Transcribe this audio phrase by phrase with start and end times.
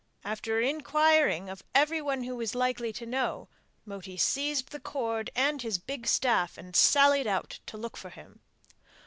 [0.23, 3.49] After inquiring of everyone who was likely to know,
[3.85, 8.39] Moti seized the cord and his big staff and sallied out to look for him.